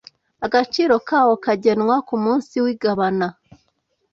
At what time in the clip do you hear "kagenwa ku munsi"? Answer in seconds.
1.45-2.55